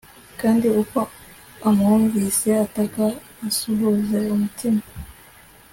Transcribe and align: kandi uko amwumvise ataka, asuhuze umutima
kandi 0.41 0.67
uko 0.81 0.99
amwumvise 1.67 2.49
ataka, 2.65 3.03
asuhuze 3.47 4.19
umutima 4.33 4.81